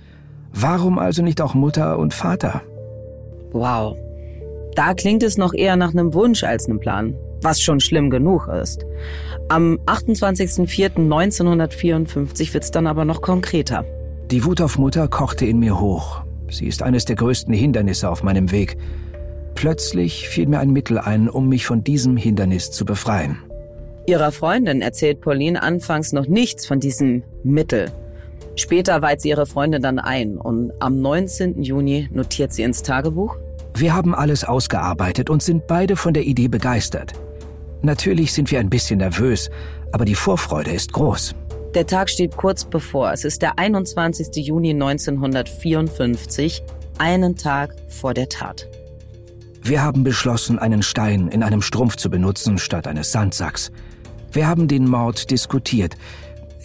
Warum 0.51 0.97
also 0.97 1.21
nicht 1.21 1.41
auch 1.41 1.53
Mutter 1.53 1.99
und 1.99 2.13
Vater? 2.13 2.63
Wow. 3.53 3.97
Da 4.75 4.93
klingt 4.93 5.23
es 5.23 5.37
noch 5.37 5.53
eher 5.53 5.77
nach 5.77 5.91
einem 5.91 6.13
Wunsch 6.13 6.43
als 6.43 6.67
einem 6.67 6.79
Plan, 6.79 7.15
was 7.41 7.61
schon 7.61 7.79
schlimm 7.79 8.09
genug 8.09 8.47
ist. 8.47 8.85
Am 9.49 9.79
28.04.1954 9.85 12.53
wird 12.53 12.63
es 12.63 12.71
dann 12.71 12.87
aber 12.87 13.05
noch 13.05 13.21
konkreter. 13.21 13.85
Die 14.31 14.45
Wut 14.45 14.61
auf 14.61 14.77
Mutter 14.77 15.07
kochte 15.07 15.45
in 15.45 15.59
mir 15.59 15.79
hoch. 15.79 16.21
Sie 16.49 16.67
ist 16.67 16.81
eines 16.81 17.05
der 17.05 17.15
größten 17.15 17.53
Hindernisse 17.53 18.09
auf 18.09 18.23
meinem 18.23 18.51
Weg. 18.51 18.77
Plötzlich 19.55 20.27
fiel 20.27 20.47
mir 20.47 20.59
ein 20.59 20.71
Mittel 20.71 20.97
ein, 20.97 21.29
um 21.29 21.49
mich 21.49 21.65
von 21.65 21.83
diesem 21.83 22.17
Hindernis 22.17 22.71
zu 22.71 22.85
befreien. 22.85 23.37
Ihrer 24.05 24.31
Freundin 24.31 24.81
erzählt 24.81 25.21
Pauline 25.21 25.61
anfangs 25.61 26.11
noch 26.11 26.27
nichts 26.27 26.65
von 26.65 26.79
diesem 26.79 27.23
Mittel. 27.43 27.91
Später 28.55 29.01
weiht 29.01 29.21
sie 29.21 29.29
ihre 29.29 29.45
Freundin 29.45 29.81
dann 29.81 29.99
ein 29.99 30.37
und 30.37 30.71
am 30.79 31.01
19. 31.01 31.63
Juni 31.63 32.07
notiert 32.11 32.53
sie 32.53 32.63
ins 32.63 32.83
Tagebuch. 32.83 33.35
Wir 33.75 33.95
haben 33.95 34.13
alles 34.13 34.43
ausgearbeitet 34.43 35.29
und 35.29 35.41
sind 35.41 35.65
beide 35.65 35.95
von 35.95 36.13
der 36.13 36.23
Idee 36.23 36.47
begeistert. 36.47 37.13
Natürlich 37.81 38.31
sind 38.33 38.51
wir 38.51 38.59
ein 38.59 38.69
bisschen 38.69 38.99
nervös, 38.99 39.49
aber 39.91 40.05
die 40.05 40.15
Vorfreude 40.15 40.71
ist 40.71 40.93
groß. 40.93 41.33
Der 41.73 41.87
Tag 41.87 42.09
steht 42.09 42.37
kurz 42.37 42.63
bevor. 42.65 43.11
Es 43.11 43.25
ist 43.25 43.41
der 43.41 43.57
21. 43.57 44.45
Juni 44.45 44.69
1954, 44.71 46.63
einen 46.99 47.35
Tag 47.35 47.75
vor 47.87 48.13
der 48.13 48.29
Tat. 48.29 48.69
Wir 49.63 49.81
haben 49.81 50.03
beschlossen, 50.03 50.59
einen 50.59 50.83
Stein 50.83 51.29
in 51.29 51.41
einem 51.41 51.61
Strumpf 51.61 51.95
zu 51.95 52.11
benutzen 52.11 52.59
statt 52.59 52.85
eines 52.85 53.11
Sandsacks. 53.11 53.71
Wir 54.31 54.47
haben 54.47 54.67
den 54.67 54.87
Mord 54.87 55.31
diskutiert. 55.31 55.95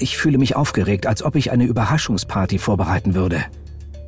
Ich 0.00 0.17
fühle 0.17 0.38
mich 0.38 0.55
aufgeregt, 0.55 1.07
als 1.07 1.25
ob 1.25 1.35
ich 1.35 1.50
eine 1.50 1.64
Überraschungsparty 1.64 2.59
vorbereiten 2.59 3.14
würde. 3.14 3.45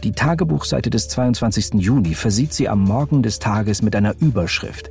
Die 0.05 0.13
Tagebuchseite 0.13 0.89
des 0.89 1.09
22. 1.09 1.75
Juni 1.75 2.15
versieht 2.15 2.55
sie 2.55 2.69
am 2.69 2.85
Morgen 2.85 3.23
des 3.23 3.41
Tages 3.41 3.83
mit 3.83 3.97
einer 3.97 4.15
Überschrift. 4.21 4.89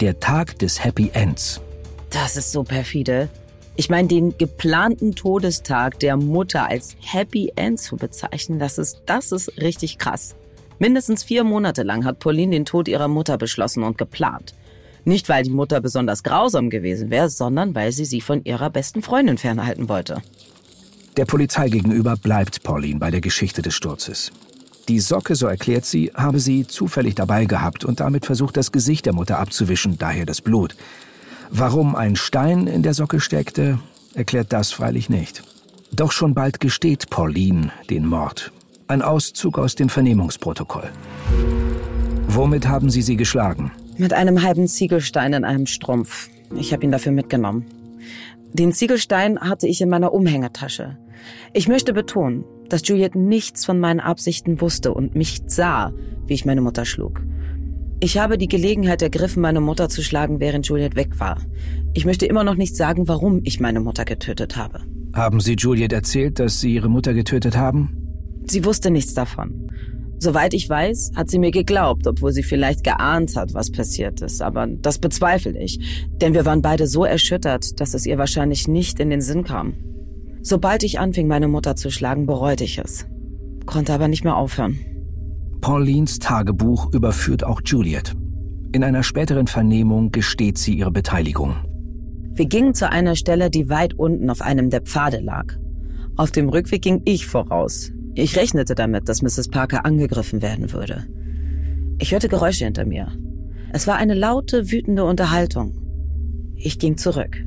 Der 0.00 0.20
Tag 0.20 0.58
des 0.58 0.84
Happy 0.84 1.10
Ends. 1.14 1.62
Das 2.10 2.36
ist 2.36 2.52
so 2.52 2.64
perfide. 2.64 3.30
Ich 3.76 3.88
meine, 3.88 4.08
den 4.08 4.36
geplanten 4.36 5.14
Todestag 5.14 5.98
der 6.00 6.18
Mutter 6.18 6.68
als 6.68 6.96
Happy 7.00 7.50
End 7.56 7.80
zu 7.80 7.96
bezeichnen, 7.96 8.58
das 8.58 8.76
ist, 8.76 9.02
das 9.06 9.32
ist 9.32 9.58
richtig 9.58 9.96
krass. 9.96 10.34
Mindestens 10.78 11.22
vier 11.22 11.44
Monate 11.44 11.82
lang 11.82 12.04
hat 12.04 12.18
Pauline 12.18 12.52
den 12.52 12.66
Tod 12.66 12.88
ihrer 12.88 13.08
Mutter 13.08 13.38
beschlossen 13.38 13.82
und 13.84 13.96
geplant. 13.96 14.54
Nicht, 15.04 15.28
weil 15.28 15.42
die 15.42 15.50
Mutter 15.50 15.80
besonders 15.80 16.22
grausam 16.22 16.70
gewesen 16.70 17.10
wäre, 17.10 17.28
sondern 17.28 17.74
weil 17.74 17.92
sie 17.92 18.04
sie 18.04 18.20
von 18.20 18.44
ihrer 18.44 18.70
besten 18.70 19.02
Freundin 19.02 19.38
fernhalten 19.38 19.88
wollte. 19.88 20.22
Der 21.16 21.24
Polizei 21.24 21.68
gegenüber 21.68 22.16
bleibt 22.16 22.62
Pauline 22.62 22.98
bei 22.98 23.10
der 23.10 23.20
Geschichte 23.20 23.62
des 23.62 23.74
Sturzes. 23.74 24.30
Die 24.88 25.00
Socke, 25.00 25.36
so 25.36 25.46
erklärt 25.46 25.84
sie, 25.84 26.10
habe 26.14 26.40
sie 26.40 26.66
zufällig 26.66 27.14
dabei 27.14 27.44
gehabt 27.44 27.84
und 27.84 28.00
damit 28.00 28.26
versucht, 28.26 28.56
das 28.56 28.72
Gesicht 28.72 29.06
der 29.06 29.12
Mutter 29.12 29.38
abzuwischen, 29.38 29.98
daher 29.98 30.26
das 30.26 30.40
Blut. 30.40 30.74
Warum 31.50 31.94
ein 31.94 32.16
Stein 32.16 32.66
in 32.66 32.82
der 32.82 32.94
Socke 32.94 33.20
steckte, 33.20 33.78
erklärt 34.14 34.52
das 34.52 34.72
freilich 34.72 35.08
nicht. 35.08 35.42
Doch 35.92 36.10
schon 36.10 36.34
bald 36.34 36.60
gesteht 36.60 37.10
Pauline 37.10 37.70
den 37.90 38.06
Mord. 38.06 38.50
Ein 38.88 39.02
Auszug 39.02 39.58
aus 39.58 39.74
dem 39.74 39.88
Vernehmungsprotokoll. 39.88 40.90
Womit 42.26 42.66
haben 42.66 42.88
Sie 42.88 43.02
sie 43.02 43.16
geschlagen? 43.16 43.70
Mit 43.98 44.12
einem 44.12 44.42
halben 44.42 44.66
Ziegelstein 44.68 45.32
in 45.34 45.44
einem 45.44 45.66
Strumpf. 45.66 46.30
Ich 46.56 46.72
habe 46.72 46.84
ihn 46.84 46.92
dafür 46.92 47.12
mitgenommen. 47.12 47.66
Den 48.52 48.72
Ziegelstein 48.72 49.40
hatte 49.40 49.66
ich 49.66 49.80
in 49.80 49.88
meiner 49.88 50.12
Umhängetasche. 50.12 50.98
Ich 51.52 51.68
möchte 51.68 51.92
betonen, 51.92 52.44
dass 52.68 52.86
Juliet 52.86 53.14
nichts 53.14 53.64
von 53.64 53.78
meinen 53.78 54.00
Absichten 54.00 54.60
wusste 54.60 54.92
und 54.92 55.14
mich 55.14 55.42
sah, 55.46 55.92
wie 56.26 56.34
ich 56.34 56.44
meine 56.44 56.62
Mutter 56.62 56.84
schlug. 56.84 57.22
Ich 58.00 58.18
habe 58.18 58.36
die 58.36 58.48
Gelegenheit 58.48 59.00
ergriffen, 59.00 59.40
meine 59.42 59.60
Mutter 59.60 59.88
zu 59.88 60.02
schlagen, 60.02 60.40
während 60.40 60.66
Juliet 60.66 60.96
weg 60.96 61.20
war. 61.20 61.38
Ich 61.94 62.04
möchte 62.04 62.26
immer 62.26 62.44
noch 62.44 62.56
nicht 62.56 62.74
sagen, 62.74 63.06
warum 63.06 63.40
ich 63.44 63.60
meine 63.60 63.80
Mutter 63.80 64.04
getötet 64.04 64.56
habe. 64.56 64.80
Haben 65.14 65.40
Sie 65.40 65.54
Juliet 65.54 65.92
erzählt, 65.92 66.38
dass 66.38 66.60
Sie 66.60 66.74
Ihre 66.74 66.88
Mutter 66.88 67.14
getötet 67.14 67.56
haben? 67.56 68.02
Sie 68.46 68.64
wusste 68.64 68.90
nichts 68.90 69.14
davon. 69.14 69.70
Soweit 70.22 70.54
ich 70.54 70.70
weiß, 70.70 71.10
hat 71.16 71.30
sie 71.30 71.40
mir 71.40 71.50
geglaubt, 71.50 72.06
obwohl 72.06 72.30
sie 72.30 72.44
vielleicht 72.44 72.84
geahnt 72.84 73.34
hat, 73.34 73.54
was 73.54 73.72
passiert 73.72 74.20
ist. 74.22 74.40
Aber 74.40 74.68
das 74.68 75.00
bezweifle 75.00 75.60
ich, 75.60 76.06
denn 76.20 76.32
wir 76.32 76.46
waren 76.46 76.62
beide 76.62 76.86
so 76.86 77.04
erschüttert, 77.04 77.80
dass 77.80 77.92
es 77.92 78.06
ihr 78.06 78.18
wahrscheinlich 78.18 78.68
nicht 78.68 79.00
in 79.00 79.10
den 79.10 79.20
Sinn 79.20 79.42
kam. 79.42 79.74
Sobald 80.40 80.84
ich 80.84 81.00
anfing, 81.00 81.26
meine 81.26 81.48
Mutter 81.48 81.74
zu 81.74 81.90
schlagen, 81.90 82.26
bereute 82.26 82.62
ich 82.62 82.78
es, 82.78 83.04
konnte 83.66 83.92
aber 83.92 84.06
nicht 84.06 84.22
mehr 84.22 84.36
aufhören. 84.36 84.78
Paulines 85.60 86.20
Tagebuch 86.20 86.92
überführt 86.94 87.42
auch 87.42 87.60
Juliet. 87.64 88.14
In 88.70 88.84
einer 88.84 89.02
späteren 89.02 89.48
Vernehmung 89.48 90.12
gesteht 90.12 90.56
sie 90.56 90.74
ihre 90.74 90.92
Beteiligung. 90.92 91.56
Wir 92.34 92.46
gingen 92.46 92.74
zu 92.74 92.88
einer 92.88 93.16
Stelle, 93.16 93.50
die 93.50 93.68
weit 93.68 93.94
unten 93.94 94.30
auf 94.30 94.40
einem 94.40 94.70
der 94.70 94.82
Pfade 94.82 95.18
lag. 95.18 95.56
Auf 96.14 96.30
dem 96.30 96.48
Rückweg 96.48 96.82
ging 96.82 97.02
ich 97.06 97.26
voraus, 97.26 97.90
ich 98.14 98.36
rechnete 98.36 98.74
damit, 98.74 99.08
dass 99.08 99.22
Mrs. 99.22 99.48
Parker 99.48 99.84
angegriffen 99.84 100.42
werden 100.42 100.72
würde. 100.72 101.06
Ich 101.98 102.12
hörte 102.12 102.28
Geräusche 102.28 102.64
hinter 102.64 102.84
mir. 102.84 103.12
Es 103.72 103.86
war 103.86 103.96
eine 103.96 104.14
laute, 104.14 104.70
wütende 104.70 105.04
Unterhaltung. 105.04 106.52
Ich 106.56 106.78
ging 106.78 106.96
zurück. 106.96 107.44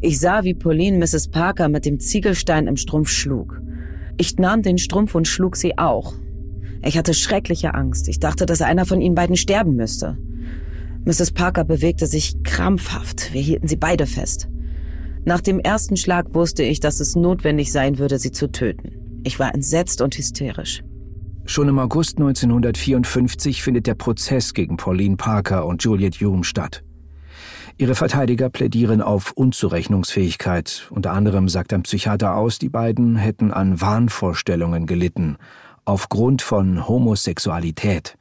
Ich 0.00 0.18
sah, 0.18 0.44
wie 0.44 0.54
Pauline 0.54 0.98
Mrs. 0.98 1.28
Parker 1.28 1.68
mit 1.68 1.84
dem 1.84 2.00
Ziegelstein 2.00 2.66
im 2.66 2.76
Strumpf 2.76 3.08
schlug. 3.08 3.60
Ich 4.16 4.36
nahm 4.36 4.62
den 4.62 4.78
Strumpf 4.78 5.14
und 5.14 5.28
schlug 5.28 5.56
sie 5.56 5.78
auch. 5.78 6.14
Ich 6.84 6.98
hatte 6.98 7.14
schreckliche 7.14 7.74
Angst. 7.74 8.08
Ich 8.08 8.18
dachte, 8.18 8.46
dass 8.46 8.62
einer 8.62 8.86
von 8.86 9.00
ihnen 9.00 9.14
beiden 9.14 9.36
sterben 9.36 9.76
müsste. 9.76 10.18
Mrs. 11.04 11.30
Parker 11.32 11.64
bewegte 11.64 12.06
sich 12.06 12.42
krampfhaft. 12.42 13.32
Wir 13.32 13.42
hielten 13.42 13.68
sie 13.68 13.76
beide 13.76 14.06
fest. 14.06 14.48
Nach 15.24 15.40
dem 15.40 15.60
ersten 15.60 15.96
Schlag 15.96 16.34
wusste 16.34 16.62
ich, 16.62 16.80
dass 16.80 17.00
es 17.00 17.14
notwendig 17.14 17.70
sein 17.70 17.98
würde, 17.98 18.18
sie 18.18 18.32
zu 18.32 18.50
töten. 18.50 19.07
Ich 19.24 19.38
war 19.38 19.54
entsetzt 19.54 20.00
und 20.00 20.16
hysterisch. 20.16 20.82
Schon 21.44 21.68
im 21.68 21.78
August 21.78 22.18
1954 22.18 23.62
findet 23.62 23.86
der 23.86 23.94
Prozess 23.94 24.52
gegen 24.52 24.76
Pauline 24.76 25.16
Parker 25.16 25.66
und 25.66 25.82
Juliet 25.82 26.20
Hume 26.20 26.44
statt. 26.44 26.84
Ihre 27.78 27.94
Verteidiger 27.94 28.50
plädieren 28.50 29.00
auf 29.00 29.32
Unzurechnungsfähigkeit. 29.32 30.88
Unter 30.90 31.12
anderem 31.12 31.48
sagt 31.48 31.72
ein 31.72 31.84
Psychiater 31.84 32.34
aus, 32.34 32.58
die 32.58 32.68
beiden 32.68 33.16
hätten 33.16 33.52
an 33.52 33.80
Wahnvorstellungen 33.80 34.86
gelitten, 34.86 35.36
aufgrund 35.84 36.42
von 36.42 36.86
Homosexualität. 36.86 38.18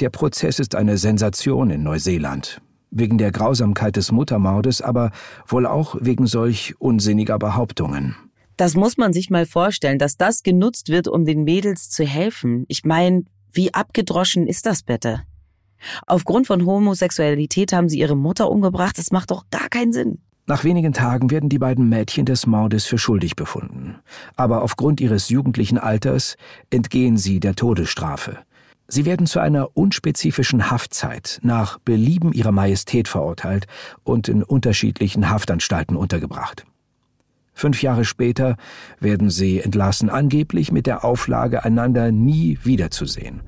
Der 0.00 0.10
Prozess 0.10 0.58
ist 0.58 0.74
eine 0.74 0.96
Sensation 0.96 1.70
in 1.70 1.82
Neuseeland. 1.82 2.60
Wegen 2.90 3.18
der 3.18 3.30
Grausamkeit 3.30 3.96
des 3.96 4.10
Muttermordes, 4.10 4.82
aber 4.82 5.12
wohl 5.46 5.66
auch 5.66 5.96
wegen 6.00 6.26
solch 6.26 6.74
unsinniger 6.78 7.38
Behauptungen. 7.38 8.16
Das 8.56 8.74
muss 8.74 8.96
man 8.96 9.12
sich 9.12 9.30
mal 9.30 9.46
vorstellen, 9.46 9.98
dass 9.98 10.16
das 10.16 10.42
genutzt 10.42 10.88
wird, 10.88 11.08
um 11.08 11.24
den 11.24 11.44
Mädels 11.44 11.90
zu 11.90 12.04
helfen. 12.04 12.64
Ich 12.68 12.84
meine, 12.84 13.24
wie 13.52 13.74
abgedroschen 13.74 14.46
ist 14.46 14.66
das 14.66 14.82
bitte? 14.82 15.22
Aufgrund 16.06 16.46
von 16.46 16.64
Homosexualität 16.64 17.72
haben 17.72 17.88
sie 17.88 17.98
ihre 17.98 18.16
Mutter 18.16 18.50
umgebracht. 18.50 18.98
Das 18.98 19.10
macht 19.10 19.30
doch 19.30 19.44
gar 19.50 19.68
keinen 19.68 19.92
Sinn. 19.92 20.18
Nach 20.46 20.64
wenigen 20.64 20.92
Tagen 20.92 21.30
werden 21.30 21.48
die 21.48 21.58
beiden 21.58 21.88
Mädchen 21.88 22.26
des 22.26 22.46
Mordes 22.46 22.84
für 22.84 22.98
schuldig 22.98 23.36
befunden. 23.36 23.96
Aber 24.36 24.62
aufgrund 24.62 25.00
ihres 25.00 25.28
jugendlichen 25.28 25.78
Alters 25.78 26.36
entgehen 26.70 27.16
sie 27.16 27.40
der 27.40 27.54
Todesstrafe. 27.54 28.38
Sie 28.88 29.04
werden 29.04 29.26
zu 29.26 29.38
einer 29.38 29.76
unspezifischen 29.76 30.70
Haftzeit 30.70 31.38
nach 31.42 31.78
Belieben 31.78 32.32
ihrer 32.32 32.52
Majestät 32.52 33.08
verurteilt 33.08 33.66
und 34.02 34.28
in 34.28 34.42
unterschiedlichen 34.42 35.30
Haftanstalten 35.30 35.96
untergebracht. 35.96 36.66
Fünf 37.54 37.82
Jahre 37.82 38.04
später 38.04 38.56
werden 39.00 39.30
sie 39.30 39.60
entlassen, 39.60 40.10
angeblich 40.10 40.72
mit 40.72 40.86
der 40.86 41.04
Auflage, 41.04 41.64
einander 41.64 42.10
nie 42.10 42.58
wiederzusehen. 42.62 43.42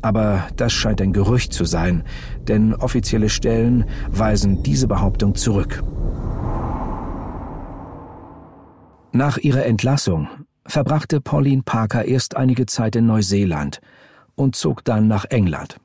Aber 0.00 0.46
das 0.56 0.72
scheint 0.72 1.00
ein 1.00 1.12
Gerücht 1.12 1.52
zu 1.52 1.64
sein, 1.64 2.04
denn 2.46 2.74
offizielle 2.74 3.28
Stellen 3.28 3.84
weisen 4.08 4.62
diese 4.62 4.86
Behauptung 4.86 5.34
zurück. 5.34 5.82
Nach 9.12 9.38
ihrer 9.38 9.64
Entlassung 9.64 10.28
verbrachte 10.66 11.20
Pauline 11.20 11.62
Parker 11.62 12.04
erst 12.04 12.36
einige 12.36 12.66
Zeit 12.66 12.94
in 12.94 13.06
Neuseeland 13.06 13.80
und 14.36 14.54
zog 14.54 14.84
dann 14.84 15.08
nach 15.08 15.24
England. 15.24 15.78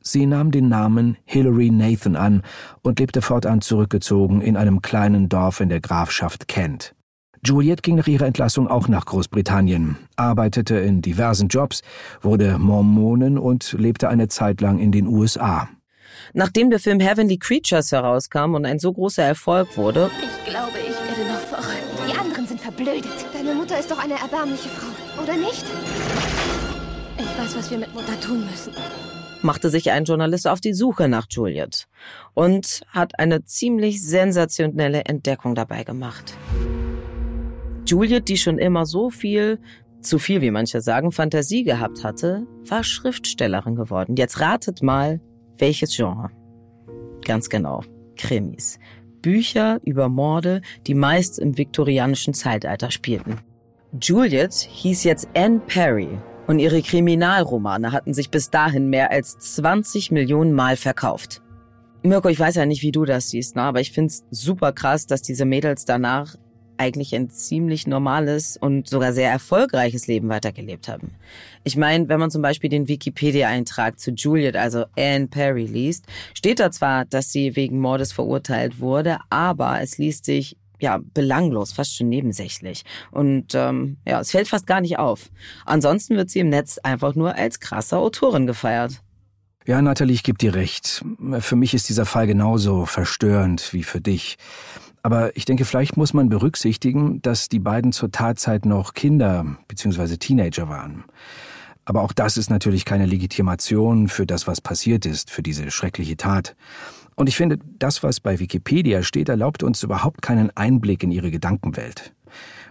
Sie 0.00 0.26
nahm 0.26 0.50
den 0.50 0.68
Namen 0.68 1.16
Hilary 1.24 1.70
Nathan 1.70 2.14
an 2.14 2.42
und 2.82 3.00
lebte 3.00 3.22
fortan 3.22 3.60
zurückgezogen 3.60 4.40
in 4.40 4.56
einem 4.56 4.80
kleinen 4.80 5.28
Dorf 5.28 5.60
in 5.60 5.68
der 5.68 5.80
Grafschaft 5.80 6.46
Kent. 6.46 6.94
Juliet 7.44 7.82
ging 7.82 7.96
nach 7.96 8.06
ihrer 8.06 8.26
Entlassung 8.26 8.68
auch 8.68 8.88
nach 8.88 9.04
Großbritannien, 9.06 9.96
arbeitete 10.16 10.76
in 10.76 11.02
diversen 11.02 11.48
Jobs, 11.48 11.82
wurde 12.20 12.58
Mormonin 12.58 13.38
und 13.38 13.72
lebte 13.78 14.08
eine 14.08 14.28
Zeit 14.28 14.60
lang 14.60 14.78
in 14.78 14.92
den 14.92 15.06
USA. 15.06 15.68
Nachdem 16.34 16.70
der 16.70 16.80
Film 16.80 17.00
Heavenly 17.00 17.38
Creatures 17.38 17.92
herauskam 17.92 18.54
und 18.54 18.66
ein 18.66 18.78
so 18.78 18.92
großer 18.92 19.22
Erfolg 19.22 19.76
wurde, 19.76 20.10
ich 20.20 20.50
glaube, 20.50 20.72
ich 20.78 21.18
werde 21.18 21.30
noch 21.30 21.40
verrückt. 21.40 21.84
Die 22.10 22.18
anderen 22.18 22.46
sind 22.46 22.60
verblödet. 22.60 23.06
Deine 23.32 23.54
Mutter 23.54 23.78
ist 23.78 23.90
doch 23.90 24.02
eine 24.02 24.14
erbärmliche 24.14 24.68
Frau, 24.68 25.22
oder 25.22 25.36
nicht? 25.36 25.64
Ich 27.18 27.38
weiß, 27.44 27.56
was 27.56 27.70
wir 27.70 27.78
mit 27.78 27.94
Mutter 27.94 28.18
tun 28.20 28.44
müssen. 28.50 28.72
Machte 29.42 29.70
sich 29.70 29.90
ein 29.92 30.04
Journalist 30.04 30.48
auf 30.48 30.60
die 30.60 30.74
Suche 30.74 31.08
nach 31.08 31.26
Juliet 31.30 31.86
und 32.34 32.82
hat 32.88 33.18
eine 33.18 33.44
ziemlich 33.44 34.02
sensationelle 34.02 35.04
Entdeckung 35.04 35.54
dabei 35.54 35.84
gemacht. 35.84 36.34
Juliet, 37.88 38.28
die 38.28 38.36
schon 38.36 38.58
immer 38.58 38.84
so 38.84 39.08
viel, 39.08 39.58
zu 40.02 40.18
viel 40.18 40.42
wie 40.42 40.50
manche 40.50 40.82
sagen, 40.82 41.10
Fantasie 41.10 41.64
gehabt 41.64 42.04
hatte, 42.04 42.46
war 42.66 42.84
Schriftstellerin 42.84 43.76
geworden. 43.76 44.14
Jetzt 44.16 44.40
ratet 44.40 44.82
mal, 44.82 45.20
welches 45.56 45.96
Genre? 45.96 46.30
Ganz 47.24 47.48
genau, 47.48 47.82
Krimis. 48.16 48.78
Bücher 49.22 49.80
über 49.84 50.10
Morde, 50.10 50.60
die 50.86 50.94
meist 50.94 51.38
im 51.38 51.56
viktorianischen 51.56 52.34
Zeitalter 52.34 52.90
spielten. 52.90 53.38
Juliet 54.00 54.52
hieß 54.52 55.04
jetzt 55.04 55.26
Anne 55.34 55.60
Perry 55.60 56.08
und 56.46 56.58
ihre 56.58 56.82
Kriminalromane 56.82 57.90
hatten 57.90 58.12
sich 58.12 58.30
bis 58.30 58.50
dahin 58.50 58.90
mehr 58.90 59.10
als 59.10 59.38
20 59.38 60.10
Millionen 60.10 60.52
Mal 60.52 60.76
verkauft. 60.76 61.42
Mirko, 62.02 62.28
ich 62.28 62.38
weiß 62.38 62.56
ja 62.56 62.66
nicht, 62.66 62.82
wie 62.82 62.92
du 62.92 63.06
das 63.06 63.30
siehst, 63.30 63.56
ne? 63.56 63.62
aber 63.62 63.80
ich 63.80 63.92
find's 63.92 64.24
super 64.30 64.72
krass, 64.72 65.06
dass 65.06 65.22
diese 65.22 65.46
Mädels 65.46 65.86
danach 65.86 66.36
eigentlich 66.78 67.14
ein 67.14 67.30
ziemlich 67.30 67.86
normales 67.86 68.56
und 68.56 68.88
sogar 68.88 69.12
sehr 69.12 69.30
erfolgreiches 69.30 70.06
Leben 70.06 70.28
weitergelebt 70.28 70.88
haben. 70.88 71.10
Ich 71.64 71.76
meine, 71.76 72.08
wenn 72.08 72.20
man 72.20 72.30
zum 72.30 72.42
Beispiel 72.42 72.70
den 72.70 72.88
Wikipedia-Eintrag 72.88 73.98
zu 73.98 74.12
Juliet, 74.12 74.56
also 74.56 74.84
Anne 74.96 75.26
Perry, 75.28 75.66
liest, 75.66 76.06
steht 76.34 76.60
da 76.60 76.70
zwar, 76.70 77.04
dass 77.04 77.32
sie 77.32 77.56
wegen 77.56 77.80
Mordes 77.80 78.12
verurteilt 78.12 78.80
wurde, 78.80 79.18
aber 79.30 79.80
es 79.80 79.98
liest 79.98 80.24
sich 80.24 80.56
ja, 80.80 81.00
belanglos, 81.12 81.72
fast 81.72 81.96
schon 81.96 82.08
nebensächlich. 82.08 82.84
Und 83.10 83.54
ähm, 83.54 83.96
ja, 84.06 84.20
es 84.20 84.30
fällt 84.30 84.48
fast 84.48 84.66
gar 84.66 84.80
nicht 84.80 84.98
auf. 84.98 85.30
Ansonsten 85.64 86.16
wird 86.16 86.30
sie 86.30 86.38
im 86.38 86.50
Netz 86.50 86.78
einfach 86.78 87.14
nur 87.14 87.34
als 87.34 87.60
krasse 87.60 87.98
Autorin 87.98 88.46
gefeiert. 88.46 89.02
Ja, 89.68 89.82
Nathalie, 89.82 90.14
ich 90.14 90.22
gebe 90.22 90.38
dir 90.38 90.54
recht. 90.54 91.04
Für 91.40 91.54
mich 91.54 91.74
ist 91.74 91.90
dieser 91.90 92.06
Fall 92.06 92.26
genauso 92.26 92.86
verstörend 92.86 93.74
wie 93.74 93.82
für 93.82 94.00
dich. 94.00 94.38
Aber 95.02 95.36
ich 95.36 95.44
denke, 95.44 95.66
vielleicht 95.66 95.98
muss 95.98 96.14
man 96.14 96.30
berücksichtigen, 96.30 97.20
dass 97.20 97.50
die 97.50 97.58
beiden 97.58 97.92
zur 97.92 98.10
Tatzeit 98.10 98.64
noch 98.64 98.94
Kinder 98.94 99.44
bzw. 99.68 100.16
Teenager 100.16 100.70
waren. 100.70 101.04
Aber 101.84 102.00
auch 102.00 102.14
das 102.14 102.38
ist 102.38 102.48
natürlich 102.48 102.86
keine 102.86 103.04
Legitimation 103.04 104.08
für 104.08 104.24
das, 104.24 104.46
was 104.46 104.62
passiert 104.62 105.04
ist, 105.04 105.30
für 105.30 105.42
diese 105.42 105.70
schreckliche 105.70 106.16
Tat. 106.16 106.56
Und 107.14 107.28
ich 107.28 107.36
finde, 107.36 107.58
das, 107.78 108.02
was 108.02 108.20
bei 108.20 108.38
Wikipedia 108.38 109.02
steht, 109.02 109.28
erlaubt 109.28 109.62
uns 109.62 109.82
überhaupt 109.82 110.22
keinen 110.22 110.48
Einblick 110.56 111.02
in 111.02 111.10
ihre 111.10 111.30
Gedankenwelt. 111.30 112.14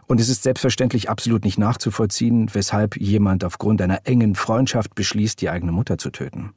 Und 0.07 0.21
es 0.21 0.29
ist 0.29 0.43
selbstverständlich 0.43 1.09
absolut 1.09 1.43
nicht 1.43 1.57
nachzuvollziehen, 1.57 2.49
weshalb 2.53 2.95
jemand 2.97 3.43
aufgrund 3.43 3.81
einer 3.81 3.99
engen 4.05 4.35
Freundschaft 4.35 4.95
beschließt, 4.95 5.39
die 5.41 5.49
eigene 5.49 5.73
Mutter 5.73 5.97
zu 5.97 6.09
töten. 6.09 6.53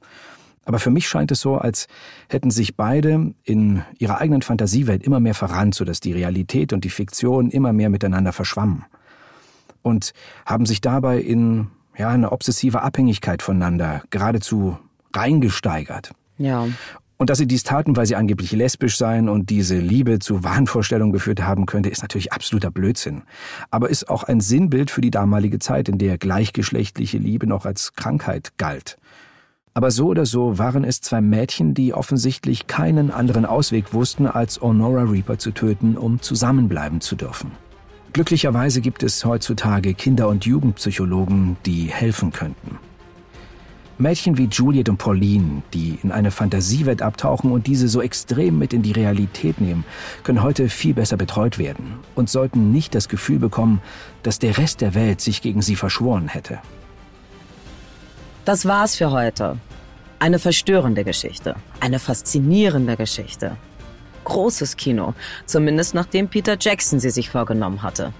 Aber 0.64 0.78
für 0.78 0.90
mich 0.90 1.08
scheint 1.08 1.32
es 1.32 1.40
so, 1.40 1.56
als 1.56 1.88
hätten 2.28 2.52
sich 2.52 2.76
beide 2.76 3.34
in 3.42 3.82
ihrer 3.98 4.18
eigenen 4.18 4.42
Fantasiewelt 4.42 5.02
immer 5.02 5.18
mehr 5.18 5.34
verrannt, 5.34 5.74
sodass 5.74 5.98
die 5.98 6.12
Realität 6.12 6.72
und 6.72 6.84
die 6.84 6.90
Fiktion 6.90 7.50
immer 7.50 7.72
mehr 7.72 7.90
miteinander 7.90 8.32
verschwammen. 8.32 8.84
Und 9.82 10.12
haben 10.46 10.66
sich 10.66 10.80
dabei 10.80 11.18
in 11.18 11.68
ja, 11.96 12.08
eine 12.10 12.30
obsessive 12.30 12.82
Abhängigkeit 12.82 13.42
voneinander 13.42 14.02
geradezu 14.10 14.78
reingesteigert. 15.12 16.12
Ja. 16.38 16.68
Und 17.20 17.28
dass 17.28 17.36
sie 17.36 17.46
dies 17.46 17.64
taten, 17.64 17.96
weil 17.96 18.06
sie 18.06 18.16
angeblich 18.16 18.50
lesbisch 18.52 18.96
seien 18.96 19.28
und 19.28 19.50
diese 19.50 19.76
Liebe 19.76 20.20
zu 20.20 20.42
Wahnvorstellungen 20.42 21.12
geführt 21.12 21.42
haben 21.42 21.66
könnte, 21.66 21.90
ist 21.90 22.00
natürlich 22.00 22.32
absoluter 22.32 22.70
Blödsinn. 22.70 23.24
Aber 23.70 23.90
ist 23.90 24.08
auch 24.08 24.22
ein 24.22 24.40
Sinnbild 24.40 24.90
für 24.90 25.02
die 25.02 25.10
damalige 25.10 25.58
Zeit, 25.58 25.90
in 25.90 25.98
der 25.98 26.16
gleichgeschlechtliche 26.16 27.18
Liebe 27.18 27.46
noch 27.46 27.66
als 27.66 27.92
Krankheit 27.92 28.52
galt. 28.56 28.96
Aber 29.74 29.90
so 29.90 30.06
oder 30.06 30.24
so 30.24 30.56
waren 30.56 30.82
es 30.82 31.02
zwei 31.02 31.20
Mädchen, 31.20 31.74
die 31.74 31.92
offensichtlich 31.92 32.68
keinen 32.68 33.10
anderen 33.10 33.44
Ausweg 33.44 33.92
wussten, 33.92 34.26
als 34.26 34.58
Honora 34.62 35.02
Reaper 35.02 35.36
zu 35.36 35.50
töten, 35.50 35.98
um 35.98 36.22
zusammenbleiben 36.22 37.02
zu 37.02 37.16
dürfen. 37.16 37.50
Glücklicherweise 38.14 38.80
gibt 38.80 39.02
es 39.02 39.26
heutzutage 39.26 39.92
Kinder- 39.92 40.28
und 40.28 40.46
Jugendpsychologen, 40.46 41.58
die 41.66 41.84
helfen 41.88 42.32
könnten. 42.32 42.78
Mädchen 44.00 44.38
wie 44.38 44.46
Juliet 44.46 44.88
und 44.88 44.96
Pauline, 44.96 45.62
die 45.74 45.98
in 46.02 46.10
eine 46.10 46.30
Fantasiewelt 46.30 47.02
abtauchen 47.02 47.52
und 47.52 47.66
diese 47.66 47.86
so 47.86 48.00
extrem 48.00 48.58
mit 48.58 48.72
in 48.72 48.82
die 48.82 48.92
Realität 48.92 49.60
nehmen, 49.60 49.84
können 50.24 50.42
heute 50.42 50.68
viel 50.68 50.94
besser 50.94 51.16
betreut 51.16 51.58
werden 51.58 51.98
und 52.14 52.30
sollten 52.30 52.72
nicht 52.72 52.94
das 52.94 53.08
Gefühl 53.08 53.38
bekommen, 53.38 53.82
dass 54.22 54.38
der 54.38 54.56
Rest 54.56 54.80
der 54.80 54.94
Welt 54.94 55.20
sich 55.20 55.42
gegen 55.42 55.62
sie 55.62 55.76
verschworen 55.76 56.28
hätte. 56.28 56.58
Das 58.44 58.64
war's 58.64 58.96
für 58.96 59.10
heute. 59.10 59.58
Eine 60.18 60.38
verstörende 60.38 61.04
Geschichte, 61.04 61.56
eine 61.80 61.98
faszinierende 61.98 62.96
Geschichte. 62.96 63.56
Großes 64.24 64.76
Kino, 64.76 65.14
zumindest 65.46 65.94
nachdem 65.94 66.28
Peter 66.28 66.56
Jackson 66.58 67.00
sie 67.00 67.10
sich 67.10 67.30
vorgenommen 67.30 67.82
hatte. 67.82 68.12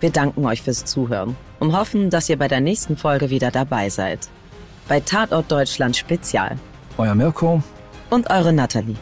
Wir 0.00 0.10
danken 0.10 0.44
euch 0.44 0.60
fürs 0.62 0.84
Zuhören 0.84 1.36
und 1.60 1.76
hoffen, 1.76 2.10
dass 2.10 2.28
ihr 2.28 2.38
bei 2.38 2.48
der 2.48 2.60
nächsten 2.60 2.96
Folge 2.96 3.30
wieder 3.30 3.50
dabei 3.50 3.88
seid. 3.88 4.28
Bei 4.88 5.00
Tatort 5.00 5.50
Deutschland 5.50 5.96
Spezial. 5.96 6.56
Euer 6.98 7.14
Mirko 7.14 7.62
und 8.10 8.30
eure 8.30 8.52
Natalie. 8.52 8.96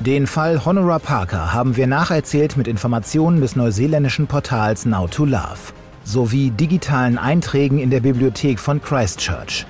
Den 0.00 0.26
Fall 0.26 0.64
Honora 0.64 0.98
Parker 0.98 1.52
haben 1.52 1.76
wir 1.76 1.86
nacherzählt 1.86 2.56
mit 2.56 2.68
Informationen 2.68 3.40
des 3.40 3.56
neuseeländischen 3.56 4.26
Portals 4.26 4.86
Now 4.86 5.06
to 5.06 5.24
Love 5.24 5.72
sowie 6.04 6.50
digitalen 6.50 7.18
Einträgen 7.18 7.78
in 7.78 7.90
der 7.90 8.00
Bibliothek 8.00 8.58
von 8.58 8.82
Christchurch. 8.82 9.66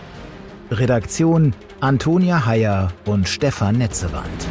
Redaktion 0.70 1.54
Antonia 1.80 2.46
Heyer 2.46 2.92
und 3.04 3.28
Stefan 3.28 3.78
Netzewand. 3.78 4.46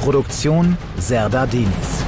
Produktion 0.00 0.76
Serda 0.98 1.46
Denis. 1.46 2.07